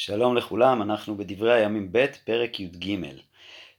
[0.00, 2.96] שלום לכולם, אנחנו בדברי הימים ב', פרק י"ג.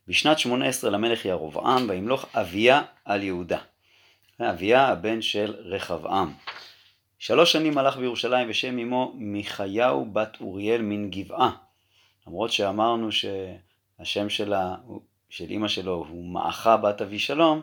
[0.08, 3.58] בשנת 18 למלך ירבעם, וימלוך אביה על יהודה.
[4.42, 6.34] אביה הבן של רחבעם.
[7.20, 11.52] שלוש שנים מלך בירושלים ושם אמו מיכיהו בת אוריאל מן גבעה.
[12.27, 14.75] למרות שאמרנו שהשם שלה,
[15.29, 17.61] של אימא שלו הוא מעכה בת אבי שלום,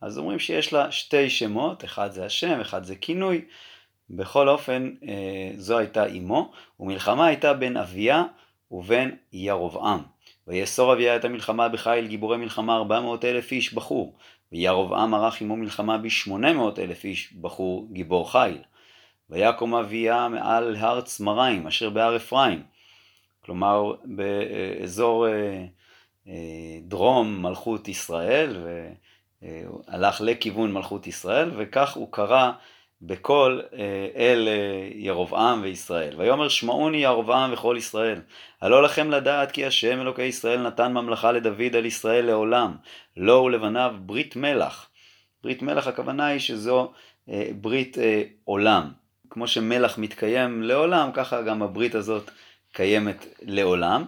[0.00, 3.44] אז אומרים שיש לה שתי שמות, אחד זה השם, אחד זה כינוי.
[4.10, 8.24] בכל אופן, אה, זו הייתה אמו, ומלחמה הייתה בין אביה
[8.70, 10.00] ובין ירבעם.
[10.46, 14.16] ויאסור אביה את המלחמה בחיל גיבורי מלחמה ארבע מאות אלף איש בחור,
[14.52, 18.58] וירבעם ערך עמו מלחמה בשמונה מאות אלף איש בחור גיבור חיל.
[19.30, 22.62] ויקום אביה מעל הר צמריים אשר בהר אפרים,
[23.40, 25.64] כלומר באזור אה,
[26.28, 28.66] אה, דרום מלכות ישראל,
[29.42, 32.52] והלך לכיוון מלכות ישראל, וכך הוא קרא
[33.02, 36.14] בקול אה, אל אה, ירבעם וישראל.
[36.16, 38.20] ויאמר שמעוני ירבעם וכל ישראל,
[38.60, 42.76] הלא לכם לדעת כי השם אלוקי ישראל נתן ממלכה לדוד על ישראל לעולם,
[43.16, 44.88] לו ולבניו ברית מלח.
[45.42, 46.92] ברית מלח הכוונה היא שזו
[47.28, 47.96] אה, ברית
[48.44, 48.90] עולם.
[49.30, 52.30] כמו שמלח מתקיים לעולם, ככה גם הברית הזאת
[52.72, 54.04] קיימת לעולם.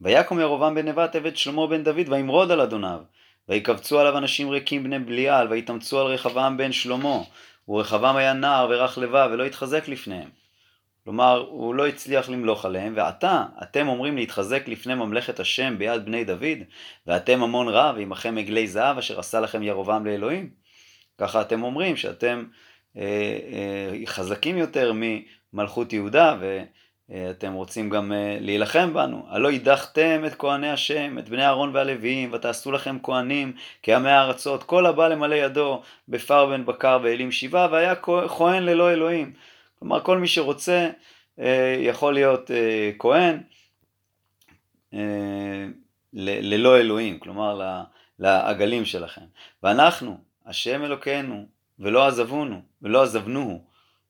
[0.00, 3.00] ויקום ירבעם בן נבט עבד שלמה בן דוד וימרוד על אדוניו.
[3.48, 7.18] ויקבצו עליו אנשים ריקים בני בליעל, ויתאמצו על רחבעם בן שלמה.
[7.68, 10.28] ורחבעם היה נער ורך לבב ולא התחזק לפניהם.
[11.04, 16.24] כלומר, הוא לא הצליח למלוך עליהם, ועתה, אתם אומרים להתחזק לפני ממלכת השם ביד בני
[16.24, 16.58] דוד,
[17.06, 20.50] ואתם המון רב, ועמכם עגלי זהב אשר עשה לכם ירבעם לאלוהים.
[21.18, 22.44] ככה אתם אומרים שאתם
[22.96, 24.92] אה, אה, חזקים יותר
[25.52, 26.62] ממלכות יהודה, ו...
[27.12, 29.26] אה, אתם רוצים גם אה, להילחם בנו.
[29.28, 34.86] הלא הדחתם את כהני השם, את בני אהרון והלוויים, ותעשו לכם כהנים כעמי הארצות, כל
[34.86, 37.94] הבא למלא ידו בפר בן בקר ואלים שבעה, והיה
[38.28, 39.32] כהן ללא אלוהים.
[39.78, 40.90] כלומר, כל מי שרוצה
[41.40, 42.50] אה, יכול להיות
[42.98, 43.38] כהן
[46.12, 47.82] ללא אלוהים, כלומר
[48.18, 49.24] לעגלים שלכם.
[49.62, 51.46] ואנחנו, השם אלוקינו,
[51.78, 53.64] ולא עזבונו, ולא עזבנוהו.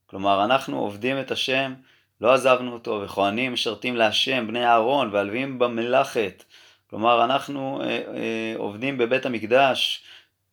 [0.07, 1.75] כלומר, אנחנו עובדים את השם
[2.21, 6.45] לא עזבנו אותו, וכהנים משרתים להשם, בני אהרון, והלווים במלאכת.
[6.91, 10.03] כלומר, אנחנו אה, אה, עובדים בבית המקדש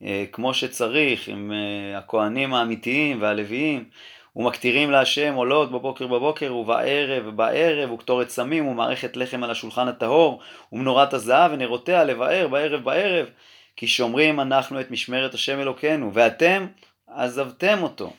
[0.03, 3.89] אה, כמו שצריך, עם אה, הכהנים האמיתיים והלוויים,
[4.35, 10.41] ומקטירים להשם עולות בבוקר בבוקר, ובערב בערב, וקטורת סמים, ומערכת לחם על השולחן הטהור,
[10.71, 13.27] ומנורת הזהב, ונרותיה לבאר בערב בערב,
[13.75, 16.67] כי שומרים אנחנו את משמרת השם אלוקינו, ואתם
[17.07, 18.13] עזבתם אותו.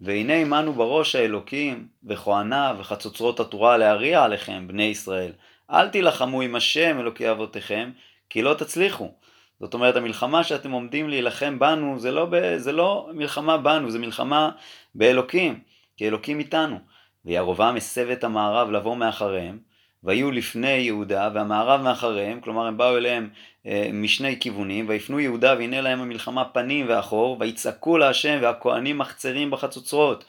[0.00, 5.32] והנה עמנו בראש האלוקים, וכהניו, וחצוצרות התורה להריע עליכם, בני ישראל.
[5.70, 7.90] אל תילחמו עם השם אלוקי אבותיכם,
[8.30, 9.12] כי לא תצליחו.
[9.60, 13.98] זאת אומרת, המלחמה שאתם עומדים להילחם בנו, זה לא, ב, זה לא מלחמה בנו, זה
[13.98, 14.50] מלחמה
[14.94, 15.60] באלוקים,
[15.96, 16.78] כי אלוקים איתנו.
[17.24, 19.58] וירבעם הסב את המערב לבוא מאחריהם,
[20.04, 23.28] והיו לפני יהודה והמערב מאחריהם, כלומר הם באו אליהם
[23.66, 30.24] אה, משני כיוונים, ויפנו יהודה והנה להם המלחמה פנים ואחור, ויצעקו להשם והכהנים מחצרים בחצוצרות.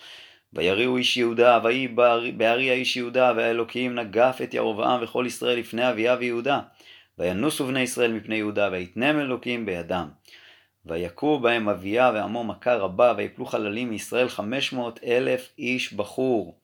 [0.53, 1.87] ויריעו איש יהודה, ויהי
[2.37, 6.59] בארי האיש יהודה, והאלוקים נגף את ירבעם וכל ישראל לפני אביה ויהודה.
[7.19, 10.07] וינוסו בני ישראל מפני יהודה, ויתנם אלוקים בידם.
[10.85, 16.57] ויכו בהם אביה ועמו מכה רבה, ויפלו חללים מישראל חמש מאות אלף איש בחור.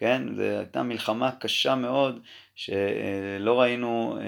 [0.00, 0.22] כן?
[0.36, 2.20] זו הייתה מלחמה קשה מאוד,
[2.54, 4.26] שלא ראינו, אה,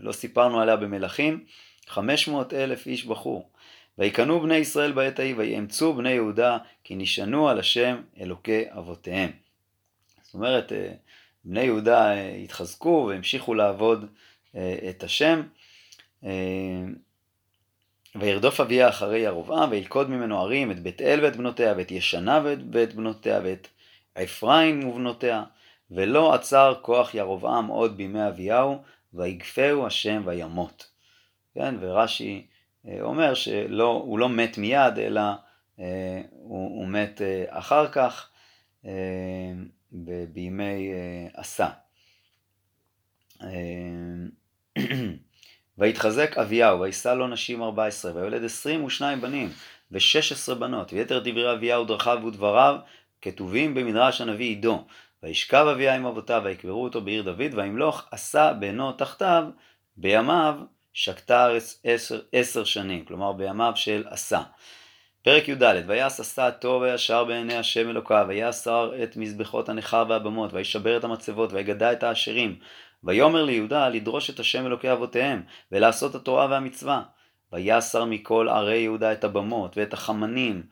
[0.00, 1.44] לא סיפרנו עליה במלכים,
[1.86, 3.50] 500 אלף איש בחור.
[3.98, 9.30] ויקנו בני ישראל בעת ההיא, ויאמצו בני יהודה, כי נשענו על השם אלוקי אבותיהם.
[10.22, 10.92] זאת אומרת, אה,
[11.44, 14.06] בני יהודה אה, התחזקו והמשיכו לעבוד
[14.88, 15.42] את השם.
[18.16, 22.40] וירדוף אביה אחרי ירבעם, וילכוד ממנו ערים, את בית אל ואת בנותיה, ואת ישנה
[22.72, 23.68] ואת בנותיה, ואת
[24.22, 25.44] אפרים ובנותיה,
[25.90, 28.82] ולא עצר כוח ירבעם עוד בימי אביהו,
[29.14, 30.90] ויגפהו השם וימות.
[31.54, 32.46] כן, ורש"י
[32.88, 35.20] אה, אומר שהוא לא מת מיד, אלא
[35.78, 38.30] אה, הוא, הוא מת אה, אחר כך,
[40.32, 40.90] בימי
[41.34, 41.68] עשה.
[45.78, 49.48] ויתחזק אביהו, וישא לו נשים ארבע עשרה, ויולד עשרים ושניים בנים,
[49.92, 52.76] ושש עשרה בנות, ויתר דברי אביהו דרכיו ודבריו,
[53.22, 54.84] כתובים במדרש הנביא עידו.
[55.22, 59.44] וישכב אביה עם אבותיו ויקברו אותו בעיר דוד, וימלוך עשה בנו תחתיו,
[59.96, 60.54] בימיו
[60.92, 64.42] שקטה הארץ עשר, עשר שנים, כלומר בימיו של עשה.
[65.22, 70.96] פרק י"ד ויעש עשה טוב וישר בעיני השם אלוקיו, ויעשר את מזבחות הנכר והבמות, וישבר
[70.96, 72.58] את המצבות, ויגדע את העשירים.
[73.04, 75.42] ויאמר ליהודה לדרוש את השם אלוקי אבותיהם,
[75.72, 77.02] ולעשות התורה והמצווה.
[77.52, 80.62] ויעשר מכל ערי יהודה את הבמות, ואת החמנים,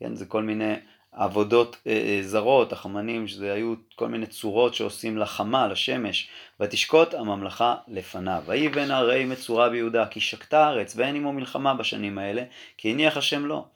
[0.00, 0.74] כן, זה כל מיני
[1.18, 6.28] עבודות אה, אה, זרות, החמנים, שזה היו כל מיני צורות שעושים לחמה, לשמש,
[6.60, 8.42] ותשקוט הממלכה לפניו.
[8.46, 12.42] ויהי בן הרי מצורע ביהודה, כי שקטה הארץ, ואין עמו מלחמה בשנים האלה,
[12.76, 13.66] כי הניח השם לו.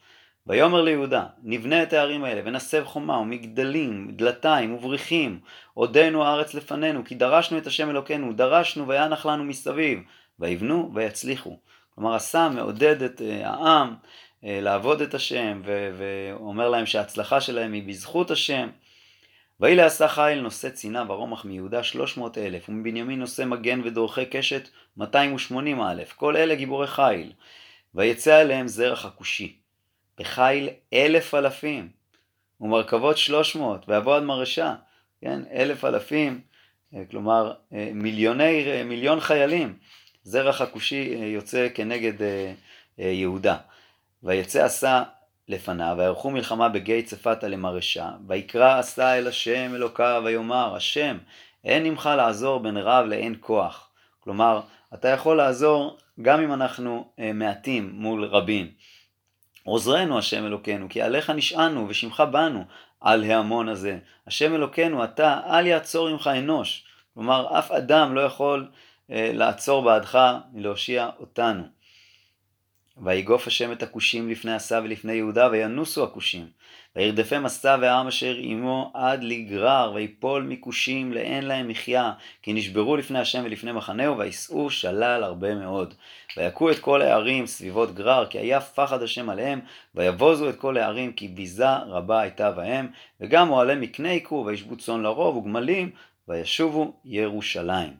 [0.47, 5.39] ויאמר ליהודה, נבנה את הערים האלה, ונסב חומה, ומגדלים, דלתיים, ובריחים,
[5.73, 9.99] עודנו הארץ לפנינו, כי דרשנו את השם אלוקינו, דרשנו וינח לנו מסביב,
[10.39, 11.57] ויבנו ויצליחו.
[11.95, 13.95] כלומר, עשה מעודד את אה, העם
[14.43, 15.61] לעבוד את השם,
[15.97, 18.69] ואומר להם שההצלחה שלהם היא בזכות השם.
[19.59, 24.69] ויהי לעשה חיל נושא צינה ורומח מיהודה שלוש מאות אלף, ומבנימין נושא מגן ודורכי קשת
[24.97, 27.31] מאתיים ושמונים אלף, כל אלה גיבורי חיל.
[27.95, 29.55] ויצא אליהם זרח הכושי,
[30.17, 31.89] בחיל אלף אלפים,
[32.61, 34.75] ומרכבות שלוש מאות, ויבוא עד מרשה,
[35.21, 36.41] כן, אלף אלפים,
[36.95, 37.53] אה, כלומר
[37.93, 39.77] מיליוני, מיליון חיילים.
[40.23, 42.13] זרח הכושי יוצא כנגד
[42.97, 43.57] יהודה.
[44.23, 45.03] ויצא עשה
[45.47, 51.17] לפניו, ויערכו מלחמה בגיא צפתה למרשה, ויקרא עשה אל השם אלוקיו, ויאמר, השם,
[51.65, 53.89] אין עמך לעזור בין רב לאין כוח.
[54.19, 54.61] כלומר,
[54.93, 58.71] אתה יכול לעזור גם אם אנחנו uh, מעטים מול רבים.
[59.63, 62.63] עוזרנו השם אלוקינו, כי עליך נשענו ושמך בנו
[63.01, 63.99] על ההמון הזה.
[64.27, 66.85] השם אלוקינו, אתה אל יעצור עמך אנוש.
[67.13, 70.19] כלומר, אף אדם לא יכול uh, לעצור בעדך
[70.53, 71.63] מלהושיע אותנו.
[72.97, 76.47] ויגוף השם את הכושים לפני עשה ולפני יהודה, וינוסו הכושים.
[76.95, 83.19] וירדפם עשה והעם אשר עמו עד לגרר, ויפול מכושים לאין להם מחיה, כי נשברו לפני
[83.19, 85.93] השם ולפני מחנהו, ויסעו שלל הרבה מאוד.
[86.37, 89.59] ויכו את כל הערים סביבות גרר, כי היה פחד השם עליהם,
[89.95, 92.87] ויבוזו את כל הערים, כי ביזה רבה הייתה בהם,
[93.21, 95.91] וגם אוהלי מקנה היכו, וישבו צאן לרוב וגמלים,
[96.27, 97.93] וישובו ירושלים.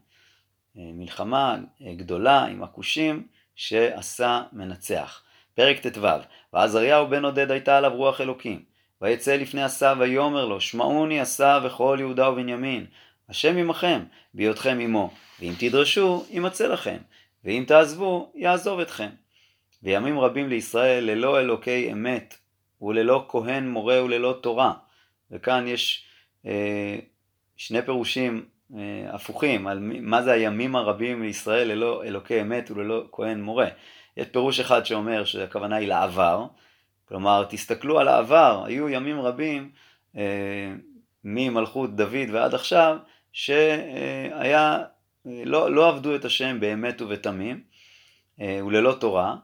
[0.76, 5.24] מלחמה גדולה עם הכושים, שעשה מנצח.
[5.56, 6.08] פרק ט"ו
[6.54, 8.64] ועזריהו בן עודד הייתה עליו רוח אלוקים.
[9.02, 12.86] ויצא לפני עשה ויאמר לו שמעוני עשה וכל יהודה ובנימין
[13.30, 14.04] השם עמכם
[14.34, 16.98] בהיותכם עמו ואם תדרשו ימצא לכם
[17.44, 19.10] ואם תעזבו יעזוב אתכם.
[19.84, 22.38] וימים רבים לישראל ללא אלוקי אמת
[22.82, 24.74] וללא כהן מורה וללא תורה.
[25.32, 26.06] וכאן יש
[26.46, 27.00] אה,
[27.58, 28.46] שני פירושים
[29.08, 33.68] הפוכים, על מה זה הימים הרבים לישראל ללא אלוקי אמת וללא כהן מורה.
[34.18, 36.46] יש פירוש אחד שאומר שהכוונה היא לעבר,
[37.06, 39.72] כלומר תסתכלו על העבר, היו ימים רבים
[40.18, 40.74] אה,
[41.24, 42.98] ממלכות דוד ועד עכשיו,
[43.32, 44.84] שהיה,
[45.28, 47.62] אה, לא, לא עבדו את השם באמת ובתמים
[48.42, 49.36] אה, וללא תורה, אה,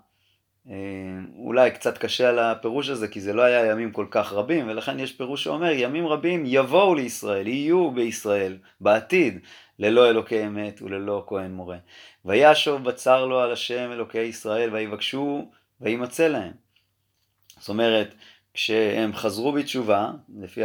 [1.37, 4.99] אולי קצת קשה על הפירוש הזה כי זה לא היה ימים כל כך רבים ולכן
[4.99, 9.39] יש פירוש שאומר ימים רבים יבואו לישראל, יהיו בישראל בעתיד
[9.79, 11.77] ללא אלוקי אמת וללא כהן מורה.
[12.25, 15.51] וישוב בצר לו על השם אלוקי ישראל ויבקשו
[15.81, 16.53] וימצא להם.
[17.59, 18.15] זאת אומרת
[18.53, 20.11] כשהם חזרו בתשובה
[20.41, 20.61] לפי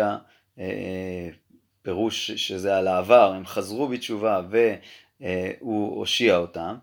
[1.82, 4.42] הפירוש שזה על העבר הם חזרו בתשובה
[5.20, 6.74] והוא הושיע אותם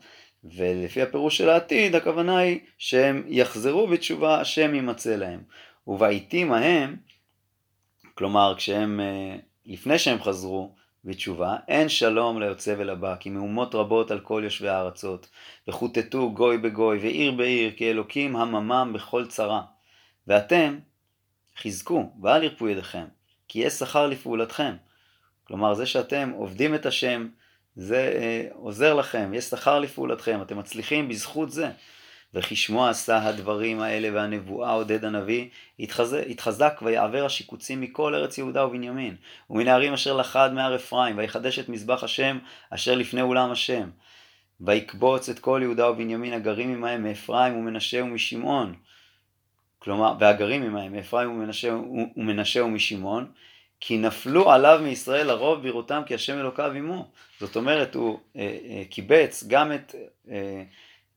[0.44, 5.44] ולפי הפירוש של העתיד, הכוונה היא שהם יחזרו בתשובה, השם יימצא להם.
[5.88, 6.96] ובעיתים ההם,
[8.16, 9.36] כלומר, כשהם, אה,
[9.66, 15.30] לפני שהם חזרו בתשובה, אין שלום ליוצא ולבא, כי מהומות רבות על כל יושבי הארצות,
[15.68, 19.62] וחוטטו גוי בגוי, ועיר בעיר, כי אלוקים הממם בכל צרה.
[20.28, 20.80] ואתם,
[21.58, 23.06] חזקו, ואל ירפו ידיכם,
[23.48, 24.76] כי יש שכר לפעולתכם.
[25.44, 27.28] כלומר, זה שאתם עובדים את השם,
[27.76, 31.70] זה אה, עוזר לכם, יש שכר לפעולתכם, אתם מצליחים בזכות זה.
[32.34, 35.48] וכי שמו עשה הדברים האלה והנבואה עודד הנביא,
[35.80, 39.16] התחזק, התחזק ויעבר השיקוצים מכל ארץ יהודה ובנימין,
[39.50, 43.90] ומן הערים אשר לחד מהר אפרים, ויחדש את מזבח השם אשר לפני אולם השם.
[44.62, 48.76] ויקבוץ את כל יהודה ובנימין הגרים עמהם מאפרים ומנשה ומשמעון.
[49.80, 51.76] כלומר, והגרים עמהם מאפרים ומנשה,
[52.18, 53.32] ומנשה ומשמעון,
[53.82, 57.06] כי נפלו עליו מישראל הרוב בראותם כי השם אלוקיו עמו.
[57.40, 59.96] זאת אומרת, הוא אה, אה, קיבץ גם את
[60.32, 60.64] אה,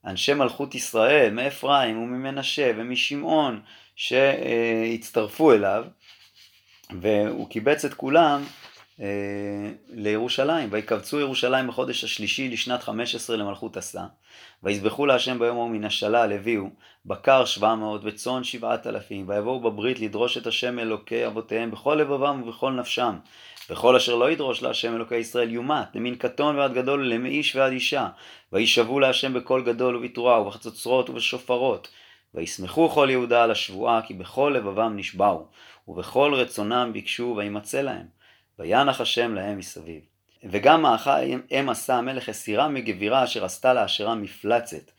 [0.05, 3.61] אנשי מלכות ישראל מאפרים וממנשה ומשמעון
[3.95, 5.85] שהצטרפו אליו,
[7.01, 8.43] והוא קיבץ את כולם
[9.89, 10.69] לירושלים.
[10.71, 14.05] ויקבצו ירושלים בחודש השלישי לשנת 15 למלכות עשה.
[14.63, 16.69] ויזבחו להשם ביום ההוא מן השלל הביאו
[17.05, 22.41] בקר שבע מאות וצאן שבעת אלפים ויבואו בברית לדרוש את השם אלוקי אבותיהם בכל לבבם
[22.43, 23.15] ובכל נפשם
[23.69, 28.07] וכל אשר לא ידרוש להשם אלוקי ישראל יומת למין קטון ועד גדול ולמאיש ועד אישה
[28.53, 31.87] וישבו להשם בקול גדול ובתרועה ובחצוצרות ובשופרות
[32.33, 35.47] וישמחו כל יהודה על השבועה כי בכל לבבם נשבעו
[35.87, 38.05] ובכל רצונם ביקשו וימצא להם
[38.59, 40.01] וינח השם להם מסביב.
[40.43, 41.19] וגם מאחה
[41.51, 44.91] אם עשה המלך הסירה מגבירה אשר עשתה לאשרה מפלצת.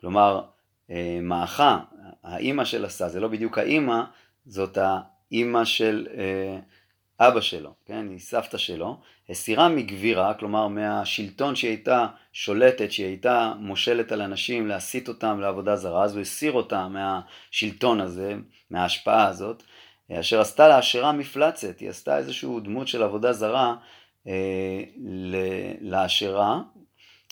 [0.00, 0.42] כלומר,
[0.90, 1.78] אה, מאחה,
[2.24, 4.02] האימא של עשה, זה לא בדיוק האימא,
[4.46, 4.78] זאת
[5.32, 6.58] אימא של אה,
[7.28, 13.52] אבא שלו, כן, היא סבתא שלו, הסירה מגבירה, כלומר מהשלטון שהיא הייתה שולטת, שהיא הייתה
[13.58, 18.34] מושלת על אנשים להסיט אותם לעבודה זרה, אז הוא הסיר אותה מהשלטון הזה,
[18.70, 19.62] מההשפעה הזאת,
[20.12, 23.74] אשר עשתה לעשירה מפלצת, היא עשתה איזושהי דמות של עבודה זרה
[24.26, 24.82] אה,
[25.80, 26.60] לעשירה,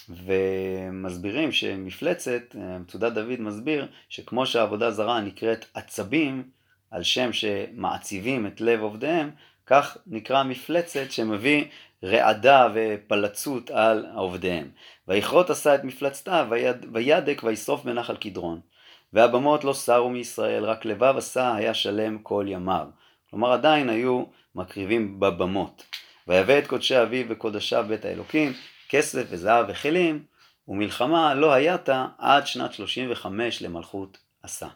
[0.08, 6.50] ומסבירים שמפלצת, מצודת דוד מסביר שכמו שהעבודה זרה נקראת עצבים,
[6.90, 9.30] על שם שמעציבים את לב עובדיהם,
[9.66, 11.64] כך נקרא מפלצת שמביא
[12.04, 14.70] רעדה ופלצות על עובדיהם.
[15.08, 18.60] ויכרות עשה את מפלצתה ויד, וידק וישרוף בנחל קדרון.
[19.12, 22.86] והבמות לא סרו מישראל, רק לבב עשה היה שלם כל ימיו.
[23.30, 25.84] כלומר עדיין היו מקריבים בבמות.
[26.28, 28.52] ויבא את קודשי אביו וקודשיו בית האלוקים,
[28.88, 30.24] כסף וזהב וכלים,
[30.68, 34.68] ומלחמה לא הייתה עד שנת 35 למלכות עשה.